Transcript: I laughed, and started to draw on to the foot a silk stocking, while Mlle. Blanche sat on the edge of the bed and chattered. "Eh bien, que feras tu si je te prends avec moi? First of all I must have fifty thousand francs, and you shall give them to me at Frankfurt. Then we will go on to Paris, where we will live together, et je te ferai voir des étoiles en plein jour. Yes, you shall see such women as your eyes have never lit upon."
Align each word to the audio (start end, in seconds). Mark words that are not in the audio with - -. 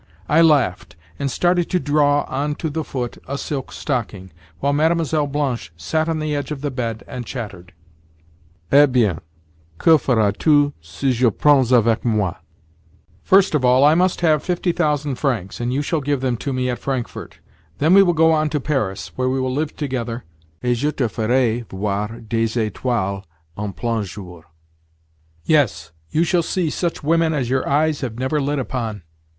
I 0.27 0.41
laughed, 0.41 0.95
and 1.19 1.29
started 1.29 1.69
to 1.69 1.79
draw 1.79 2.23
on 2.27 2.55
to 2.55 2.71
the 2.71 2.83
foot 2.83 3.19
a 3.27 3.37
silk 3.37 3.71
stocking, 3.71 4.31
while 4.59 4.73
Mlle. 4.73 5.27
Blanche 5.27 5.71
sat 5.77 6.09
on 6.09 6.17
the 6.17 6.35
edge 6.35 6.49
of 6.49 6.61
the 6.61 6.71
bed 6.71 7.03
and 7.07 7.23
chattered. 7.23 7.71
"Eh 8.71 8.87
bien, 8.87 9.19
que 9.77 9.99
feras 9.99 10.33
tu 10.39 10.73
si 10.81 11.11
je 11.13 11.25
te 11.29 11.37
prends 11.37 11.71
avec 11.71 12.03
moi? 12.03 12.33
First 13.21 13.53
of 13.53 13.63
all 13.63 13.83
I 13.83 13.93
must 13.93 14.21
have 14.21 14.41
fifty 14.41 14.71
thousand 14.71 15.17
francs, 15.19 15.59
and 15.59 15.71
you 15.71 15.83
shall 15.83 16.01
give 16.01 16.21
them 16.21 16.35
to 16.37 16.51
me 16.51 16.67
at 16.67 16.79
Frankfurt. 16.79 17.37
Then 17.77 17.93
we 17.93 18.01
will 18.01 18.13
go 18.13 18.31
on 18.31 18.49
to 18.49 18.59
Paris, 18.59 19.11
where 19.15 19.29
we 19.29 19.39
will 19.39 19.53
live 19.53 19.75
together, 19.77 20.23
et 20.63 20.75
je 20.77 20.89
te 20.91 21.07
ferai 21.09 21.63
voir 21.69 22.21
des 22.27 22.47
étoiles 22.71 23.23
en 23.55 23.71
plein 23.71 24.03
jour. 24.03 24.45
Yes, 25.45 25.91
you 26.09 26.23
shall 26.23 26.41
see 26.41 26.71
such 26.71 27.03
women 27.03 27.35
as 27.35 27.51
your 27.51 27.69
eyes 27.69 28.01
have 28.01 28.17
never 28.17 28.41
lit 28.41 28.57
upon." 28.57 29.03